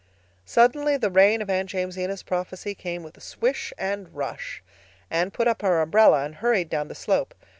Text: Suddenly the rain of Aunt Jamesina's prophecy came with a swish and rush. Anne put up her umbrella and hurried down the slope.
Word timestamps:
Suddenly 0.47 0.97
the 0.97 1.11
rain 1.11 1.43
of 1.43 1.49
Aunt 1.51 1.69
Jamesina's 1.71 2.23
prophecy 2.23 2.73
came 2.73 3.03
with 3.03 3.17
a 3.17 3.21
swish 3.21 3.71
and 3.77 4.09
rush. 4.15 4.63
Anne 5.11 5.29
put 5.29 5.47
up 5.47 5.61
her 5.61 5.79
umbrella 5.79 6.25
and 6.25 6.33
hurried 6.37 6.69
down 6.71 6.87
the 6.87 6.95
slope. 6.95 7.35